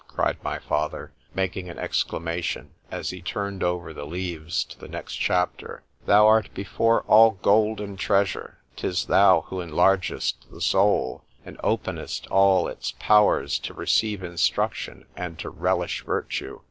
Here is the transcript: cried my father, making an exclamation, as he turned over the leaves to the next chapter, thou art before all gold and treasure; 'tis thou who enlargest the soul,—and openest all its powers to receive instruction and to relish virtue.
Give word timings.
cried 0.07 0.37
my 0.43 0.57
father, 0.57 1.11
making 1.35 1.69
an 1.69 1.77
exclamation, 1.77 2.71
as 2.89 3.11
he 3.11 3.21
turned 3.21 3.61
over 3.61 3.93
the 3.93 4.03
leaves 4.03 4.63
to 4.63 4.79
the 4.79 4.87
next 4.87 5.13
chapter, 5.17 5.83
thou 6.07 6.25
art 6.25 6.51
before 6.55 7.01
all 7.03 7.37
gold 7.43 7.79
and 7.79 7.99
treasure; 7.99 8.57
'tis 8.77 9.05
thou 9.05 9.41
who 9.41 9.61
enlargest 9.61 10.49
the 10.49 10.59
soul,—and 10.59 11.55
openest 11.63 12.25
all 12.31 12.67
its 12.67 12.95
powers 12.97 13.59
to 13.59 13.75
receive 13.75 14.23
instruction 14.23 15.05
and 15.15 15.37
to 15.37 15.51
relish 15.51 16.03
virtue. 16.03 16.59